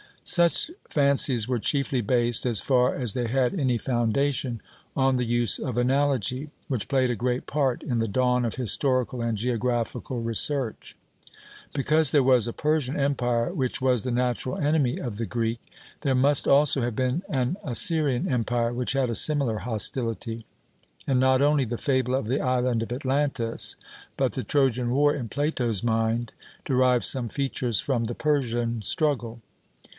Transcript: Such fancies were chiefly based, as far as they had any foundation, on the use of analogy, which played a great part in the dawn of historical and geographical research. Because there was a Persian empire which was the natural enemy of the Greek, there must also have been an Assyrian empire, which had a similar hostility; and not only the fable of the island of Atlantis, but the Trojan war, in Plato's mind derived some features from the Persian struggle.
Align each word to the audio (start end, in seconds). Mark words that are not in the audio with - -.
Such 0.23 0.71
fancies 0.87 1.47
were 1.47 1.59
chiefly 1.59 1.99
based, 2.01 2.45
as 2.45 2.61
far 2.61 2.95
as 2.95 3.13
they 3.13 3.27
had 3.27 3.53
any 3.59 3.77
foundation, 3.77 4.61
on 4.95 5.17
the 5.17 5.25
use 5.25 5.59
of 5.59 5.77
analogy, 5.77 6.49
which 6.69 6.87
played 6.87 7.11
a 7.11 7.15
great 7.15 7.45
part 7.45 7.83
in 7.83 7.99
the 7.99 8.07
dawn 8.07 8.45
of 8.45 8.55
historical 8.55 9.21
and 9.21 9.37
geographical 9.37 10.21
research. 10.21 10.95
Because 11.73 12.09
there 12.11 12.23
was 12.23 12.47
a 12.47 12.53
Persian 12.53 12.95
empire 12.99 13.53
which 13.53 13.81
was 13.81 14.03
the 14.03 14.09
natural 14.09 14.57
enemy 14.57 14.97
of 14.97 15.17
the 15.17 15.25
Greek, 15.25 15.59
there 15.99 16.15
must 16.15 16.47
also 16.47 16.81
have 16.81 16.95
been 16.95 17.23
an 17.29 17.57
Assyrian 17.63 18.31
empire, 18.31 18.73
which 18.73 18.93
had 18.93 19.09
a 19.09 19.15
similar 19.15 19.59
hostility; 19.59 20.45
and 21.05 21.19
not 21.19 21.41
only 21.41 21.65
the 21.65 21.77
fable 21.77 22.15
of 22.15 22.27
the 22.27 22.39
island 22.41 22.81
of 22.81 22.91
Atlantis, 22.93 23.75
but 24.17 24.31
the 24.31 24.43
Trojan 24.43 24.91
war, 24.91 25.13
in 25.13 25.29
Plato's 25.29 25.83
mind 25.83 26.31
derived 26.63 27.03
some 27.03 27.27
features 27.27 27.79
from 27.81 28.05
the 28.05 28.15
Persian 28.15 28.81
struggle. 28.81 29.41